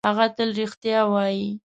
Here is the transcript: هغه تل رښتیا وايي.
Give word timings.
هغه 0.09 0.25
تل 0.35 0.49
رښتیا 0.59 0.99
وايي. 1.13 1.47